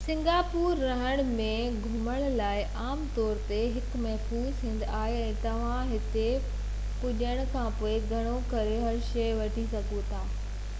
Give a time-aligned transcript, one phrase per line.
[0.03, 1.49] Singapore رهڻ ۽
[1.83, 6.25] گهمڻ لاءِ عام طور تي هڪ محفوظ هنڌ آهي ۽ توهان هتي
[7.03, 10.27] پهچڻ کانپوءِ گهڻو ڪري هر شئي وٺي سگهو ٿا